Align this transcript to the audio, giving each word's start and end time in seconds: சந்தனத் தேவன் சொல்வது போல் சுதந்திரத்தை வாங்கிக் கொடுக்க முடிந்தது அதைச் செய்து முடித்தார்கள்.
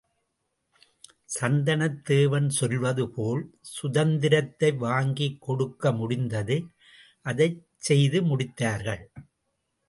சந்தனத் 1.29 1.99
தேவன் 2.05 2.47
சொல்வது 2.49 3.09
போல் 3.09 3.43
சுதந்திரத்தை 3.73 4.71
வாங்கிக் 4.77 5.41
கொடுக்க 5.41 5.91
முடிந்தது 5.91 6.57
அதைச் 7.25 7.61
செய்து 7.81 8.21
முடித்தார்கள். 8.21 9.03